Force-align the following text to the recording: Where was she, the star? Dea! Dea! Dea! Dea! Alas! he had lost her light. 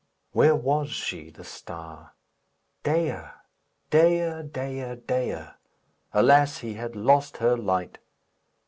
Where 0.31 0.55
was 0.55 0.89
she, 0.89 1.29
the 1.29 1.43
star? 1.43 2.13
Dea! 2.81 3.19
Dea! 3.91 4.41
Dea! 4.49 4.95
Dea! 4.95 5.43
Alas! 6.11 6.57
he 6.57 6.73
had 6.73 6.95
lost 6.95 7.37
her 7.37 7.55
light. 7.55 7.99